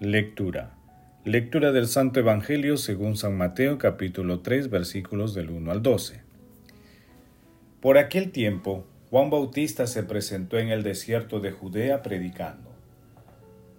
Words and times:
Lectura. 0.00 0.74
Lectura 1.24 1.70
del 1.70 1.86
Santo 1.86 2.18
Evangelio 2.18 2.76
según 2.78 3.16
San 3.16 3.36
Mateo 3.36 3.78
capítulo 3.78 4.40
3 4.40 4.68
versículos 4.68 5.34
del 5.34 5.50
1 5.50 5.70
al 5.70 5.82
12. 5.82 6.20
Por 7.80 7.96
aquel 7.96 8.32
tiempo, 8.32 8.84
Juan 9.10 9.30
Bautista 9.30 9.86
se 9.86 10.02
presentó 10.02 10.58
en 10.58 10.70
el 10.70 10.82
desierto 10.82 11.38
de 11.38 11.52
Judea 11.52 12.02
predicando. 12.02 12.72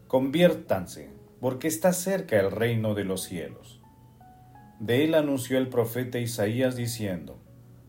Conviértanse, 0.07 1.09
porque 1.41 1.67
está 1.67 1.91
cerca 1.91 2.39
el 2.39 2.49
reino 2.49 2.95
de 2.95 3.03
los 3.03 3.23
cielos. 3.23 3.81
De 4.79 5.03
él 5.03 5.15
anunció 5.15 5.57
el 5.57 5.67
profeta 5.67 6.17
Isaías 6.17 6.77
diciendo, 6.77 7.43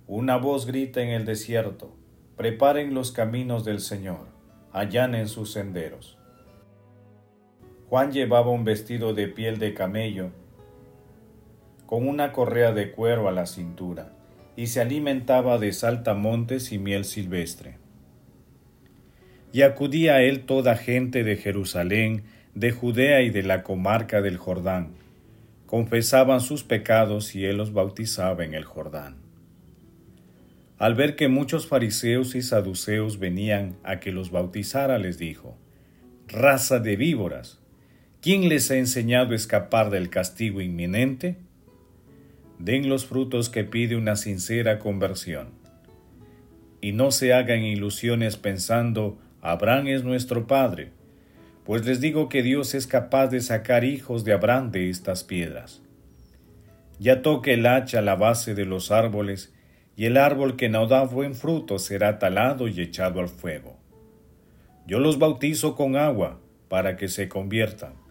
Una 0.08 0.36
voz 0.36 0.66
grita 0.66 1.00
en 1.00 1.10
el 1.10 1.26
desierto, 1.26 1.94
preparen 2.36 2.92
los 2.92 3.12
caminos 3.12 3.64
del 3.64 3.78
Señor, 3.78 4.26
allanen 4.72 5.28
sus 5.28 5.52
senderos. 5.52 6.15
Juan 7.88 8.10
llevaba 8.10 8.50
un 8.50 8.64
vestido 8.64 9.14
de 9.14 9.28
piel 9.28 9.58
de 9.58 9.72
camello, 9.72 10.30
con 11.86 12.08
una 12.08 12.32
correa 12.32 12.72
de 12.72 12.90
cuero 12.90 13.28
a 13.28 13.32
la 13.32 13.46
cintura, 13.46 14.12
y 14.56 14.66
se 14.66 14.80
alimentaba 14.80 15.58
de 15.58 15.72
saltamontes 15.72 16.72
y 16.72 16.78
miel 16.78 17.04
silvestre. 17.04 17.78
Y 19.52 19.62
acudía 19.62 20.16
a 20.16 20.22
él 20.22 20.46
toda 20.46 20.76
gente 20.76 21.22
de 21.22 21.36
Jerusalén, 21.36 22.24
de 22.54 22.72
Judea 22.72 23.22
y 23.22 23.30
de 23.30 23.44
la 23.44 23.62
comarca 23.62 24.20
del 24.20 24.36
Jordán. 24.36 24.94
Confesaban 25.66 26.40
sus 26.40 26.64
pecados 26.64 27.36
y 27.36 27.44
él 27.44 27.56
los 27.56 27.72
bautizaba 27.72 28.44
en 28.44 28.54
el 28.54 28.64
Jordán. 28.64 29.16
Al 30.78 30.94
ver 30.94 31.14
que 31.14 31.28
muchos 31.28 31.68
fariseos 31.68 32.34
y 32.34 32.42
saduceos 32.42 33.18
venían 33.18 33.76
a 33.84 34.00
que 34.00 34.10
los 34.10 34.30
bautizara, 34.30 34.98
les 34.98 35.18
dijo, 35.18 35.56
Raza 36.28 36.80
de 36.80 36.96
víboras, 36.96 37.60
¿Quién 38.26 38.48
les 38.48 38.72
ha 38.72 38.76
enseñado 38.76 39.34
a 39.34 39.36
escapar 39.36 39.88
del 39.88 40.10
castigo 40.10 40.60
inminente? 40.60 41.36
Den 42.58 42.88
los 42.88 43.06
frutos 43.06 43.48
que 43.48 43.62
pide 43.62 43.94
una 43.94 44.16
sincera 44.16 44.80
conversión. 44.80 45.50
Y 46.80 46.90
no 46.90 47.12
se 47.12 47.32
hagan 47.32 47.62
ilusiones 47.62 48.36
pensando, 48.36 49.16
Abraham 49.42 49.86
es 49.86 50.02
nuestro 50.02 50.48
Padre, 50.48 50.90
pues 51.64 51.86
les 51.86 52.00
digo 52.00 52.28
que 52.28 52.42
Dios 52.42 52.74
es 52.74 52.88
capaz 52.88 53.28
de 53.28 53.40
sacar 53.40 53.84
hijos 53.84 54.24
de 54.24 54.32
Abraham 54.32 54.72
de 54.72 54.90
estas 54.90 55.22
piedras. 55.22 55.80
Ya 56.98 57.22
toque 57.22 57.54
el 57.54 57.64
hacha 57.64 58.02
la 58.02 58.16
base 58.16 58.56
de 58.56 58.64
los 58.64 58.90
árboles, 58.90 59.54
y 59.94 60.06
el 60.06 60.16
árbol 60.16 60.56
que 60.56 60.68
no 60.68 60.88
da 60.88 61.04
buen 61.04 61.36
fruto 61.36 61.78
será 61.78 62.18
talado 62.18 62.66
y 62.66 62.80
echado 62.80 63.20
al 63.20 63.28
fuego. 63.28 63.78
Yo 64.84 64.98
los 64.98 65.20
bautizo 65.20 65.76
con 65.76 65.94
agua 65.94 66.40
para 66.68 66.96
que 66.96 67.06
se 67.06 67.28
conviertan 67.28 68.04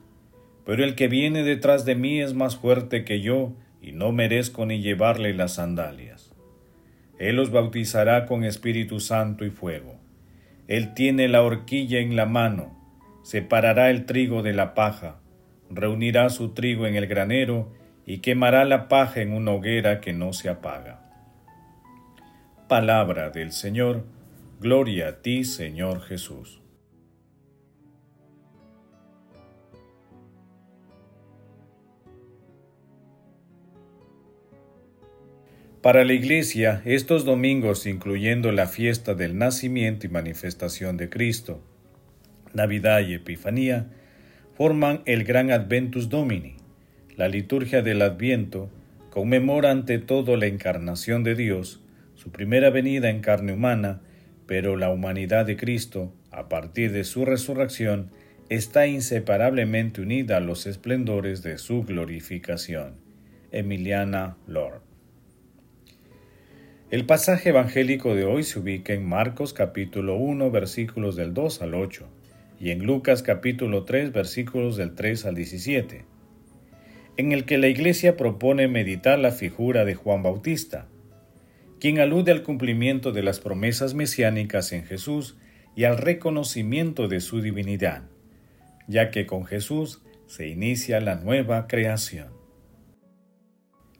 pero 0.66 0.84
el 0.84 0.96
que 0.96 1.08
viene 1.08 1.44
detrás 1.44 1.86
de 1.86 1.96
mí 1.96 2.20
es 2.20 2.34
más 2.34 2.58
fuerte 2.58 3.06
que 3.06 3.22
yo, 3.22 3.54
y 3.82 3.92
no 3.92 4.12
merezco 4.12 4.66
ni 4.66 4.82
llevarle 4.82 5.34
las 5.34 5.54
sandalias. 5.54 6.34
Él 7.20 7.40
os 7.40 7.52
bautizará 7.52 8.26
con 8.26 8.44
Espíritu 8.44 9.00
Santo 9.00 9.46
y 9.46 9.52
fuego. 9.52 10.00
Él 10.68 10.96
tiene 10.96 11.28
la 11.28 11.44
horquilla 11.44 12.00
en 12.00 12.16
la 12.16 12.26
mano, 12.26 12.76
separará 13.24 13.92
el 13.92 14.06
trigo 14.06 14.42
de 14.42 14.54
la 14.54 14.74
paja, 14.74 15.20
reunirá 15.70 16.30
su 16.30 16.54
trigo 16.54 16.88
en 16.88 16.96
el 16.96 17.06
granero 17.06 17.72
y 18.08 18.20
quemará 18.20 18.66
la 18.66 18.88
paja 18.88 19.22
en 19.22 19.34
una 19.34 19.52
hoguera 19.52 20.02
que 20.02 20.14
no 20.14 20.34
se 20.34 20.50
apaga. 20.50 21.02
Palabra 22.68 23.30
del 23.30 23.52
Señor, 23.52 24.06
gloria 24.60 25.10
a 25.10 25.22
ti, 25.22 25.44
Señor 25.44 26.02
Jesús. 26.02 26.65
Para 35.86 36.04
la 36.04 36.14
Iglesia, 36.14 36.82
estos 36.84 37.26
domingos, 37.26 37.86
incluyendo 37.86 38.52
la 38.52 38.66
fiesta 38.66 39.14
del 39.14 39.38
nacimiento 39.38 40.08
y 40.08 40.10
manifestación 40.10 40.98
de 40.98 41.10
Cristo, 41.10 41.64
Navidad 42.56 43.02
y 43.02 43.14
Epifanía, 43.14 43.92
forman 44.56 45.04
el 45.06 45.24
gran 45.26 45.52
Adventus 45.52 46.10
Domini. 46.10 46.56
La 47.16 47.28
liturgia 47.28 47.84
del 47.84 48.02
Adviento 48.02 48.72
conmemora 49.12 49.70
ante 49.70 50.00
todo 50.00 50.38
la 50.38 50.48
encarnación 50.48 51.24
de 51.24 51.36
Dios, 51.36 51.84
su 52.16 52.32
primera 52.32 52.72
venida 52.72 53.12
en 53.12 53.20
carne 53.20 53.54
humana, 53.54 54.02
pero 54.48 54.78
la 54.78 54.90
humanidad 54.90 55.46
de 55.46 55.56
Cristo, 55.56 56.12
a 56.32 56.50
partir 56.50 56.94
de 56.94 57.04
su 57.04 57.26
resurrección, 57.26 58.10
está 58.50 58.88
inseparablemente 58.88 60.02
unida 60.02 60.38
a 60.38 60.40
los 60.40 60.66
esplendores 60.66 61.44
de 61.44 61.60
su 61.60 61.84
glorificación. 61.84 62.96
Emiliana 63.52 64.38
Lord. 64.48 64.85
El 66.92 67.08
pasaje 67.08 67.50
evangélico 67.50 68.14
de 68.14 68.26
hoy 68.26 68.44
se 68.44 68.60
ubica 68.60 68.94
en 68.94 69.10
Marcos 69.10 69.54
capítulo 69.54 70.18
1 70.18 70.52
versículos 70.52 71.16
del 71.16 71.34
2 71.34 71.64
al 71.64 71.74
8 71.74 72.08
y 72.60 72.70
en 72.70 72.86
Lucas 72.86 73.24
capítulo 73.24 73.86
3 73.86 74.14
versículos 74.14 74.78
del 74.78 74.94
3 74.94 75.26
al 75.26 75.34
17, 75.34 76.06
en 77.18 77.32
el 77.32 77.46
que 77.46 77.58
la 77.58 77.70
Iglesia 77.70 78.16
propone 78.16 78.68
meditar 78.68 79.18
la 79.18 79.32
figura 79.32 79.84
de 79.84 79.96
Juan 79.96 80.22
Bautista, 80.22 80.88
quien 81.80 81.98
alude 81.98 82.32
al 82.32 82.44
cumplimiento 82.44 83.12
de 83.12 83.24
las 83.24 83.40
promesas 83.40 83.96
mesiánicas 83.96 84.72
en 84.72 84.86
Jesús 84.86 85.38
y 85.76 85.86
al 85.86 85.98
reconocimiento 85.98 87.08
de 87.08 87.20
su 87.20 87.42
divinidad, 87.42 88.04
ya 88.88 89.10
que 89.10 89.26
con 89.26 89.48
Jesús 89.48 90.04
se 90.28 90.50
inicia 90.50 91.00
la 91.00 91.16
nueva 91.16 91.66
creación. 91.66 92.28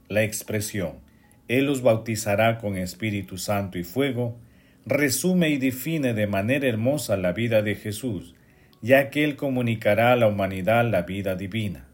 La 0.08 0.22
expresión 0.22 1.05
él 1.48 1.66
los 1.66 1.82
bautizará 1.82 2.58
con 2.58 2.78
Espíritu 2.78 3.38
Santo 3.38 3.78
y 3.78 3.84
fuego, 3.84 4.38
resume 4.86 5.50
y 5.50 5.58
define 5.58 6.14
de 6.14 6.28
manera 6.28 6.68
hermosa 6.68 7.18
la 7.18 7.34
vida 7.34 7.62
de 7.62 7.76
Jesús, 7.76 8.36
ya 8.82 9.10
que 9.10 9.24
Él 9.24 9.36
comunicará 9.36 10.12
a 10.12 10.16
la 10.16 10.28
humanidad 10.28 10.90
la 10.90 11.04
vida 11.04 11.36
divina. 11.36 11.88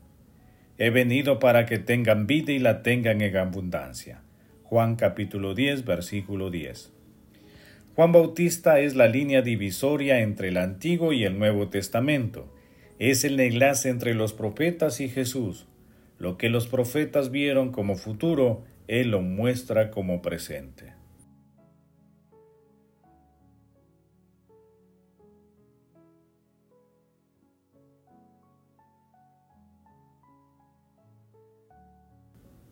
He 0.78 0.90
venido 0.90 1.40
para 1.40 1.66
que 1.66 1.80
tengan 1.80 2.28
vida 2.28 2.54
y 2.54 2.60
la 2.60 2.82
tengan 2.82 3.22
en 3.22 3.38
abundancia. 3.38 4.22
Juan 4.64 4.96
capítulo 4.96 5.54
10, 5.54 5.86
versículo 5.86 6.50
10. 6.50 6.92
Juan 7.96 8.14
Bautista 8.14 8.80
es 8.80 8.96
la 8.96 9.08
línea 9.08 9.42
divisoria 9.42 10.22
entre 10.22 10.48
el 10.48 10.58
Antiguo 10.58 11.12
y 11.12 11.26
el 11.26 11.38
Nuevo 11.38 11.68
Testamento. 11.68 12.52
Es 13.00 13.26
el 13.26 13.40
enlace 13.40 13.90
entre 13.90 14.16
los 14.16 14.32
profetas 14.32 15.02
y 15.02 15.10
Jesús. 15.10 15.68
Lo 16.20 16.38
que 16.38 16.50
los 16.50 16.68
profetas 16.68 17.32
vieron 17.32 17.72
como 17.72 17.96
futuro, 17.96 18.64
él 18.92 19.12
lo 19.12 19.22
muestra 19.22 19.90
como 19.90 20.22
presente. 20.22 20.94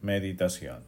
Meditación 0.02 0.84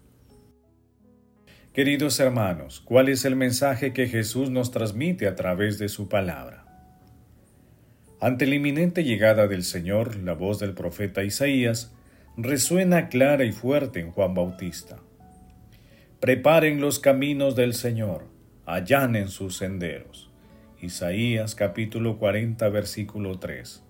Queridos 1.72 2.20
hermanos, 2.20 2.82
¿cuál 2.82 3.08
es 3.08 3.24
el 3.24 3.38
mensaje 3.38 3.94
que 3.94 4.10
Jesús 4.10 4.50
nos 4.50 4.72
transmite 4.72 5.30
a 5.30 5.36
través 5.38 5.80
de 5.80 5.88
su 5.88 6.10
palabra? 6.10 6.66
Ante 8.20 8.46
la 8.48 8.56
inminente 8.56 9.06
llegada 9.06 9.48
del 9.48 9.64
Señor, 9.64 10.18
la 10.18 10.34
voz 10.34 10.60
del 10.60 10.74
profeta 10.74 11.24
Isaías 11.24 11.94
resuena 12.36 13.08
clara 13.08 13.46
y 13.46 13.54
fuerte 13.54 14.02
en 14.02 14.12
Juan 14.12 14.34
Bautista. 14.34 15.00
Preparen 16.22 16.82
los 16.82 17.00
caminos 17.00 17.56
del 17.56 17.74
Señor, 17.74 18.28
allanen 18.68 19.28
sus 19.28 19.58
senderos. 19.58 20.30
Isaías 20.80 21.56
capítulo 21.56 22.20
40 22.20 22.70
versículo 22.70 23.40
3. 23.40 23.84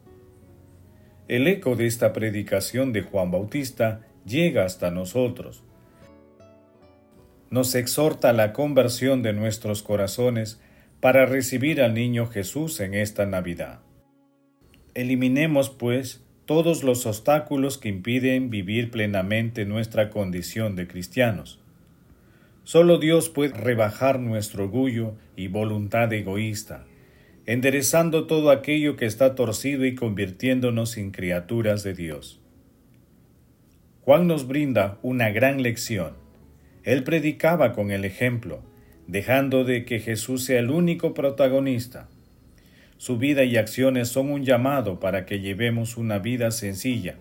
El 1.27 1.45
eco 1.47 1.75
de 1.75 1.87
esta 1.87 2.13
predicación 2.13 2.93
de 2.93 3.01
Juan 3.01 3.31
Bautista 3.31 4.07
llega 4.25 4.63
hasta 4.63 4.91
nosotros. 4.91 5.65
Nos 7.49 7.75
exhorta 7.75 8.29
a 8.29 8.33
la 8.33 8.53
conversión 8.53 9.23
de 9.23 9.33
nuestros 9.33 9.83
corazones 9.83 10.61
para 11.01 11.25
recibir 11.25 11.81
al 11.81 11.93
niño 11.93 12.27
Jesús 12.27 12.79
en 12.79 12.93
esta 12.93 13.25
Navidad. 13.25 13.81
Eliminemos, 14.93 15.69
pues, 15.69 16.23
todos 16.45 16.83
los 16.83 17.05
obstáculos 17.05 17.77
que 17.77 17.89
impiden 17.89 18.49
vivir 18.49 18.89
plenamente 18.89 19.65
nuestra 19.65 20.09
condición 20.09 20.77
de 20.77 20.87
cristianos. 20.87 21.60
Solo 22.63 22.99
Dios 22.99 23.29
puede 23.29 23.53
rebajar 23.53 24.19
nuestro 24.19 24.65
orgullo 24.65 25.15
y 25.35 25.47
voluntad 25.47 26.13
egoísta, 26.13 26.85
enderezando 27.47 28.27
todo 28.27 28.51
aquello 28.51 28.95
que 28.95 29.05
está 29.05 29.33
torcido 29.33 29.83
y 29.85 29.95
convirtiéndonos 29.95 30.95
en 30.97 31.11
criaturas 31.11 31.83
de 31.83 31.95
Dios. 31.95 32.39
Juan 34.01 34.27
nos 34.27 34.47
brinda 34.47 34.99
una 35.01 35.31
gran 35.31 35.63
lección. 35.63 36.13
Él 36.83 37.03
predicaba 37.03 37.73
con 37.73 37.91
el 37.91 38.05
ejemplo, 38.05 38.61
dejando 39.07 39.63
de 39.63 39.83
que 39.83 39.99
Jesús 39.99 40.43
sea 40.43 40.59
el 40.59 40.69
único 40.69 41.13
protagonista. 41.15 42.09
Su 42.97 43.17
vida 43.17 43.43
y 43.43 43.57
acciones 43.57 44.09
son 44.09 44.29
un 44.29 44.43
llamado 44.43 44.99
para 44.99 45.25
que 45.25 45.39
llevemos 45.39 45.97
una 45.97 46.19
vida 46.19 46.51
sencilla, 46.51 47.15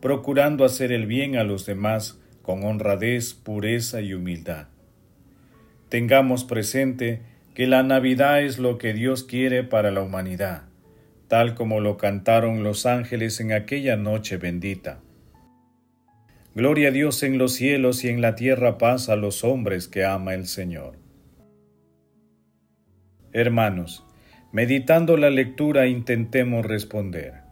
procurando 0.00 0.66
hacer 0.66 0.92
el 0.92 1.06
bien 1.06 1.36
a 1.36 1.44
los 1.44 1.64
demás 1.64 2.20
con 2.42 2.62
honradez, 2.64 3.32
pureza 3.32 4.02
y 4.02 4.12
humildad. 4.12 4.73
Tengamos 5.88 6.44
presente 6.44 7.20
que 7.54 7.66
la 7.66 7.82
Navidad 7.82 8.42
es 8.42 8.58
lo 8.58 8.78
que 8.78 8.92
Dios 8.92 9.22
quiere 9.22 9.62
para 9.62 9.90
la 9.90 10.02
humanidad, 10.02 10.64
tal 11.28 11.54
como 11.54 11.80
lo 11.80 11.96
cantaron 11.96 12.62
los 12.62 12.84
ángeles 12.86 13.40
en 13.40 13.52
aquella 13.52 13.96
noche 13.96 14.36
bendita. 14.36 15.00
Gloria 16.54 16.88
a 16.88 16.92
Dios 16.92 17.22
en 17.22 17.38
los 17.38 17.54
cielos 17.54 18.04
y 18.04 18.08
en 18.08 18.20
la 18.20 18.34
tierra 18.34 18.78
paz 18.78 19.08
a 19.08 19.16
los 19.16 19.42
hombres 19.42 19.88
que 19.88 20.04
ama 20.04 20.34
el 20.34 20.46
Señor. 20.46 20.96
Hermanos, 23.32 24.04
meditando 24.52 25.16
la 25.16 25.30
lectura 25.30 25.88
intentemos 25.88 26.64
responder. 26.64 27.42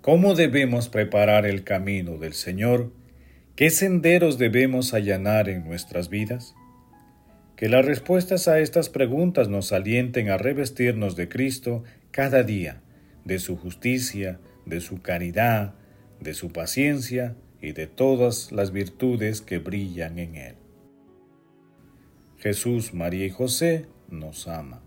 ¿Cómo 0.00 0.34
debemos 0.34 0.88
preparar 0.88 1.44
el 1.44 1.64
camino 1.64 2.16
del 2.16 2.32
Señor? 2.32 2.90
¿Qué 3.54 3.68
senderos 3.68 4.38
debemos 4.38 4.94
allanar 4.94 5.50
en 5.50 5.64
nuestras 5.64 6.08
vidas? 6.08 6.54
Que 7.58 7.68
las 7.68 7.84
respuestas 7.84 8.46
a 8.46 8.60
estas 8.60 8.88
preguntas 8.88 9.48
nos 9.48 9.72
alienten 9.72 10.30
a 10.30 10.38
revestirnos 10.38 11.16
de 11.16 11.28
Cristo 11.28 11.82
cada 12.12 12.44
día, 12.44 12.82
de 13.24 13.40
su 13.40 13.56
justicia, 13.56 14.38
de 14.64 14.80
su 14.80 15.02
caridad, 15.02 15.74
de 16.20 16.34
su 16.34 16.52
paciencia, 16.52 17.34
y 17.60 17.72
de 17.72 17.88
todas 17.88 18.52
las 18.52 18.70
virtudes 18.70 19.40
que 19.40 19.58
brillan 19.58 20.20
en 20.20 20.36
Él. 20.36 20.54
Jesús, 22.36 22.94
María 22.94 23.26
y 23.26 23.30
José 23.30 23.86
nos 24.08 24.46
ama. 24.46 24.80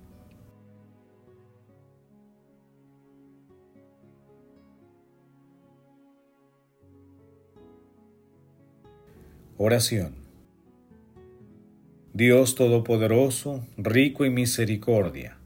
Oración. 9.58 10.21
Dios 12.22 12.54
Todopoderoso, 12.54 13.66
rico 13.78 14.26
en 14.26 14.36
misericordia, 14.36 15.38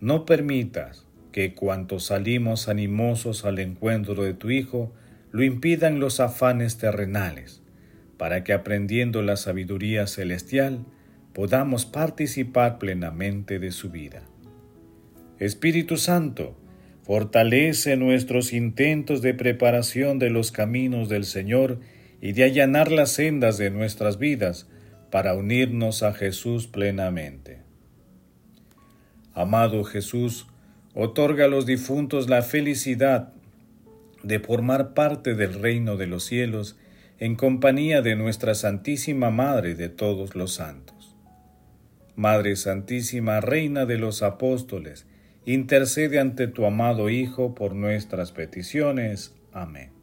no 0.00 0.26
permitas 0.26 1.06
que 1.30 1.54
cuantos 1.54 2.06
salimos 2.06 2.68
animosos 2.68 3.44
al 3.44 3.60
encuentro 3.60 4.24
de 4.24 4.34
tu 4.34 4.50
Hijo, 4.50 4.92
lo 5.30 5.44
impidan 5.44 6.00
los 6.00 6.18
afanes 6.18 6.76
terrenales, 6.76 7.62
para 8.16 8.42
que 8.42 8.52
aprendiendo 8.52 9.22
la 9.22 9.36
sabiduría 9.36 10.08
celestial 10.08 10.84
podamos 11.34 11.86
participar 11.86 12.80
plenamente 12.80 13.60
de 13.60 13.70
su 13.70 13.90
vida. 13.90 14.24
Espíritu 15.38 15.96
Santo, 15.98 16.58
fortalece 17.04 17.96
nuestros 17.96 18.52
intentos 18.52 19.22
de 19.22 19.34
preparación 19.34 20.18
de 20.18 20.30
los 20.30 20.50
caminos 20.50 21.08
del 21.08 21.24
Señor 21.24 21.78
y 22.20 22.32
de 22.32 22.42
allanar 22.42 22.90
las 22.90 23.12
sendas 23.12 23.56
de 23.56 23.70
nuestras 23.70 24.18
vidas 24.18 24.66
para 25.10 25.34
unirnos 25.34 26.02
a 26.02 26.12
Jesús 26.12 26.66
plenamente. 26.66 27.62
Amado 29.34 29.84
Jesús, 29.84 30.46
otorga 30.94 31.44
a 31.44 31.48
los 31.48 31.64
difuntos 31.66 32.28
la 32.28 32.42
felicidad 32.42 33.32
de 34.22 34.40
formar 34.40 34.94
parte 34.94 35.34
del 35.34 35.54
reino 35.54 35.96
de 35.96 36.06
los 36.06 36.24
cielos 36.24 36.76
en 37.18 37.36
compañía 37.36 38.02
de 38.02 38.16
nuestra 38.16 38.54
Santísima 38.54 39.30
Madre 39.30 39.74
de 39.74 39.88
todos 39.88 40.34
los 40.34 40.54
santos. 40.54 41.16
Madre 42.16 42.56
Santísima, 42.56 43.40
Reina 43.40 43.86
de 43.86 43.98
los 43.98 44.22
Apóstoles, 44.22 45.06
intercede 45.46 46.18
ante 46.18 46.48
tu 46.48 46.64
amado 46.64 47.10
Hijo 47.10 47.54
por 47.54 47.74
nuestras 47.74 48.32
peticiones. 48.32 49.34
Amén. 49.52 49.97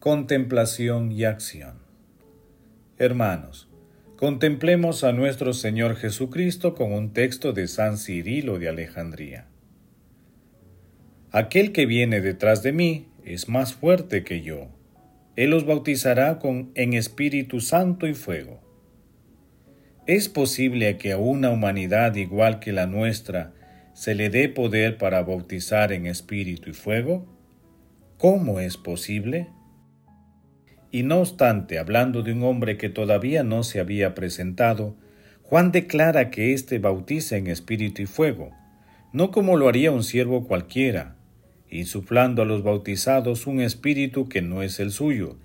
Contemplación 0.00 1.10
y 1.10 1.24
acción. 1.24 1.74
Hermanos, 2.98 3.68
contemplemos 4.14 5.02
a 5.02 5.10
nuestro 5.10 5.52
Señor 5.52 5.96
Jesucristo 5.96 6.76
con 6.76 6.92
un 6.92 7.12
texto 7.12 7.52
de 7.52 7.66
San 7.66 7.98
Cirilo 7.98 8.60
de 8.60 8.68
Alejandría. 8.68 9.48
Aquel 11.32 11.72
que 11.72 11.84
viene 11.84 12.20
detrás 12.20 12.62
de 12.62 12.70
mí 12.70 13.08
es 13.24 13.48
más 13.48 13.74
fuerte 13.74 14.22
que 14.22 14.40
yo. 14.40 14.68
Él 15.34 15.52
os 15.52 15.66
bautizará 15.66 16.38
con 16.38 16.70
en 16.76 16.92
Espíritu 16.92 17.58
Santo 17.58 18.06
y 18.06 18.14
fuego. 18.14 18.60
¿Es 20.06 20.28
posible 20.28 20.96
que 20.96 21.10
a 21.10 21.18
una 21.18 21.50
humanidad 21.50 22.14
igual 22.14 22.60
que 22.60 22.72
la 22.72 22.86
nuestra 22.86 23.52
se 23.94 24.14
le 24.14 24.30
dé 24.30 24.48
poder 24.48 24.96
para 24.96 25.24
bautizar 25.24 25.92
en 25.92 26.06
Espíritu 26.06 26.70
y 26.70 26.74
fuego? 26.74 27.26
¿Cómo 28.16 28.60
es 28.60 28.76
posible? 28.76 29.48
Y 30.90 31.02
no 31.02 31.20
obstante, 31.20 31.78
hablando 31.78 32.22
de 32.22 32.32
un 32.32 32.42
hombre 32.44 32.78
que 32.78 32.88
todavía 32.88 33.42
no 33.42 33.62
se 33.62 33.80
había 33.80 34.14
presentado, 34.14 34.96
Juan 35.42 35.70
declara 35.70 36.30
que 36.30 36.52
éste 36.52 36.78
bautiza 36.78 37.36
en 37.36 37.46
espíritu 37.46 38.02
y 38.02 38.06
fuego, 38.06 38.52
no 39.12 39.30
como 39.30 39.56
lo 39.56 39.68
haría 39.68 39.90
un 39.90 40.04
siervo 40.04 40.46
cualquiera, 40.46 41.16
insuflando 41.70 42.42
a 42.42 42.44
los 42.44 42.62
bautizados 42.62 43.46
un 43.46 43.60
espíritu 43.60 44.28
que 44.28 44.42
no 44.42 44.62
es 44.62 44.80
el 44.80 44.90
suyo, 44.90 45.36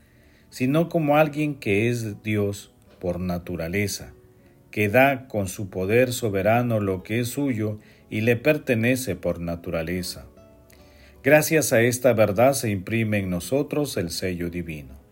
sino 0.50 0.88
como 0.88 1.17
alguien 1.17 1.55
que 1.55 1.89
es 1.89 2.23
Dios 2.23 2.71
por 3.00 3.19
naturaleza, 3.19 4.13
que 4.71 4.88
da 4.88 5.27
con 5.27 5.47
su 5.47 5.69
poder 5.69 6.13
soberano 6.13 6.79
lo 6.79 7.03
que 7.03 7.19
es 7.19 7.29
suyo 7.29 7.79
y 8.09 8.21
le 8.21 8.35
pertenece 8.35 9.15
por 9.15 9.39
naturaleza. 9.39 10.25
Gracias 11.23 11.73
a 11.73 11.81
esta 11.81 12.13
verdad 12.13 12.53
se 12.53 12.69
imprime 12.69 13.19
en 13.19 13.29
nosotros 13.29 13.97
el 13.97 14.09
sello 14.09 14.50
divino. 14.50 15.02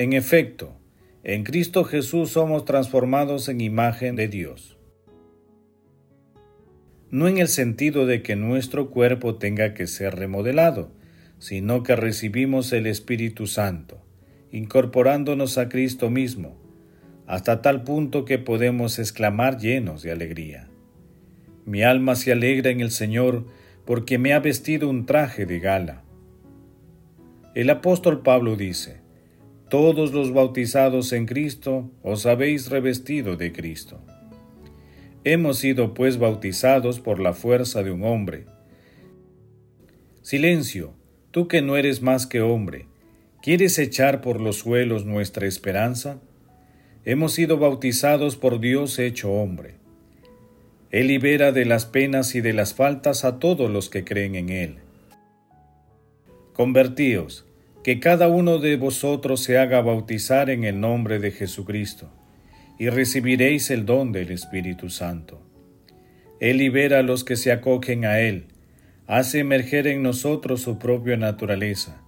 En 0.00 0.14
efecto, 0.14 0.78
en 1.24 1.44
Cristo 1.44 1.84
Jesús 1.84 2.30
somos 2.30 2.64
transformados 2.64 3.50
en 3.50 3.60
imagen 3.60 4.16
de 4.16 4.28
Dios. 4.28 4.78
No 7.10 7.28
en 7.28 7.36
el 7.36 7.48
sentido 7.48 8.06
de 8.06 8.22
que 8.22 8.34
nuestro 8.34 8.88
cuerpo 8.88 9.34
tenga 9.34 9.74
que 9.74 9.86
ser 9.86 10.16
remodelado, 10.16 10.90
sino 11.38 11.82
que 11.82 11.96
recibimos 11.96 12.72
el 12.72 12.86
Espíritu 12.86 13.46
Santo, 13.46 14.02
incorporándonos 14.50 15.58
a 15.58 15.68
Cristo 15.68 16.08
mismo, 16.08 16.56
hasta 17.26 17.60
tal 17.60 17.84
punto 17.84 18.24
que 18.24 18.38
podemos 18.38 18.98
exclamar 18.98 19.58
llenos 19.58 20.02
de 20.02 20.12
alegría. 20.12 20.70
Mi 21.66 21.82
alma 21.82 22.16
se 22.16 22.32
alegra 22.32 22.70
en 22.70 22.80
el 22.80 22.90
Señor 22.90 23.44
porque 23.84 24.16
me 24.16 24.32
ha 24.32 24.40
vestido 24.40 24.88
un 24.88 25.04
traje 25.04 25.44
de 25.44 25.58
gala. 25.58 26.04
El 27.54 27.68
apóstol 27.68 28.22
Pablo 28.22 28.56
dice, 28.56 28.99
todos 29.70 30.12
los 30.12 30.34
bautizados 30.34 31.12
en 31.12 31.26
Cristo 31.26 31.88
os 32.02 32.26
habéis 32.26 32.70
revestido 32.70 33.36
de 33.36 33.52
Cristo. 33.52 34.00
Hemos 35.22 35.58
sido 35.58 35.94
pues 35.94 36.18
bautizados 36.18 36.98
por 36.98 37.20
la 37.20 37.34
fuerza 37.34 37.84
de 37.84 37.92
un 37.92 38.04
hombre. 38.04 38.46
Silencio, 40.22 40.92
tú 41.30 41.46
que 41.46 41.62
no 41.62 41.76
eres 41.76 42.02
más 42.02 42.26
que 42.26 42.40
hombre, 42.40 42.86
¿quieres 43.42 43.78
echar 43.78 44.20
por 44.22 44.40
los 44.40 44.56
suelos 44.56 45.06
nuestra 45.06 45.46
esperanza? 45.46 46.18
Hemos 47.04 47.32
sido 47.32 47.56
bautizados 47.56 48.34
por 48.36 48.58
Dios 48.58 48.98
hecho 48.98 49.30
hombre. 49.30 49.76
Él 50.90 51.06
libera 51.06 51.52
de 51.52 51.64
las 51.64 51.86
penas 51.86 52.34
y 52.34 52.40
de 52.40 52.54
las 52.54 52.74
faltas 52.74 53.24
a 53.24 53.38
todos 53.38 53.70
los 53.70 53.88
que 53.88 54.02
creen 54.02 54.34
en 54.34 54.48
Él. 54.48 54.78
Convertíos, 56.54 57.46
que 57.82 57.98
cada 57.98 58.28
uno 58.28 58.58
de 58.58 58.76
vosotros 58.76 59.42
se 59.42 59.58
haga 59.58 59.80
bautizar 59.80 60.50
en 60.50 60.64
el 60.64 60.80
nombre 60.80 61.18
de 61.18 61.30
Jesucristo, 61.30 62.10
y 62.78 62.88
recibiréis 62.88 63.70
el 63.70 63.86
don 63.86 64.12
del 64.12 64.30
Espíritu 64.30 64.90
Santo. 64.90 65.42
Él 66.40 66.58
libera 66.58 67.00
a 67.00 67.02
los 67.02 67.24
que 67.24 67.36
se 67.36 67.52
acogen 67.52 68.04
a 68.04 68.20
Él, 68.20 68.46
hace 69.06 69.40
emerger 69.40 69.86
en 69.86 70.02
nosotros 70.02 70.62
su 70.62 70.78
propia 70.78 71.16
naturaleza. 71.16 72.02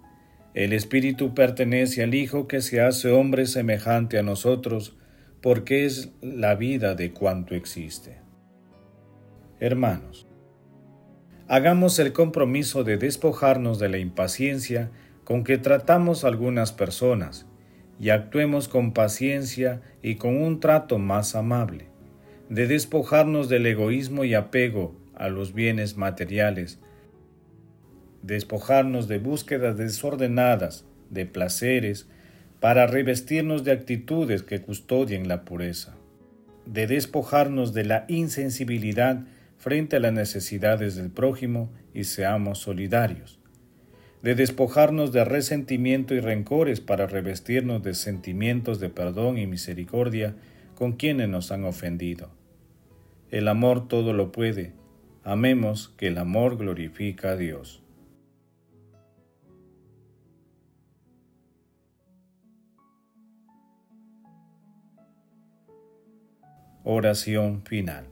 El 0.54 0.72
Espíritu 0.72 1.34
pertenece 1.34 2.02
al 2.02 2.14
Hijo 2.14 2.46
que 2.48 2.60
se 2.60 2.80
hace 2.80 3.10
hombre 3.10 3.46
semejante 3.46 4.18
a 4.18 4.22
nosotros, 4.22 4.96
porque 5.40 5.84
es 5.84 6.12
la 6.20 6.54
vida 6.54 6.94
de 6.94 7.12
cuanto 7.12 7.54
existe. 7.54 8.18
Hermanos, 9.58 10.26
hagamos 11.48 11.98
el 11.98 12.12
compromiso 12.12 12.84
de 12.84 12.96
despojarnos 12.96 13.78
de 13.78 13.88
la 13.88 13.98
impaciencia 13.98 14.90
con 15.32 15.44
que 15.44 15.56
tratamos 15.56 16.24
a 16.24 16.28
algunas 16.28 16.72
personas 16.72 17.46
y 17.98 18.10
actuemos 18.10 18.68
con 18.68 18.92
paciencia 18.92 19.80
y 20.02 20.16
con 20.16 20.36
un 20.36 20.60
trato 20.60 20.98
más 20.98 21.34
amable, 21.34 21.86
de 22.50 22.66
despojarnos 22.66 23.48
del 23.48 23.64
egoísmo 23.64 24.24
y 24.24 24.34
apego 24.34 24.94
a 25.14 25.30
los 25.30 25.54
bienes 25.54 25.96
materiales, 25.96 26.80
despojarnos 28.20 29.08
de 29.08 29.20
búsquedas 29.20 29.78
desordenadas 29.78 30.84
de 31.08 31.24
placeres 31.24 32.10
para 32.60 32.86
revestirnos 32.86 33.64
de 33.64 33.72
actitudes 33.72 34.42
que 34.42 34.60
custodien 34.60 35.28
la 35.28 35.46
pureza, 35.46 35.96
de 36.66 36.86
despojarnos 36.86 37.72
de 37.72 37.84
la 37.84 38.04
insensibilidad 38.08 39.24
frente 39.56 39.96
a 39.96 40.00
las 40.00 40.12
necesidades 40.12 40.94
del 40.94 41.10
prójimo 41.10 41.72
y 41.94 42.04
seamos 42.04 42.58
solidarios, 42.58 43.41
de 44.22 44.36
despojarnos 44.36 45.12
de 45.12 45.24
resentimiento 45.24 46.14
y 46.14 46.20
rencores 46.20 46.80
para 46.80 47.06
revestirnos 47.06 47.82
de 47.82 47.94
sentimientos 47.94 48.78
de 48.78 48.88
perdón 48.88 49.36
y 49.36 49.46
misericordia 49.46 50.36
con 50.76 50.92
quienes 50.92 51.28
nos 51.28 51.50
han 51.50 51.64
ofendido. 51.64 52.30
El 53.30 53.48
amor 53.48 53.88
todo 53.88 54.12
lo 54.12 54.30
puede. 54.30 54.72
Amemos 55.24 55.92
que 55.96 56.08
el 56.08 56.18
amor 56.18 56.56
glorifica 56.56 57.30
a 57.30 57.36
Dios. 57.36 57.82
Oración 66.84 67.62
final. 67.64 68.11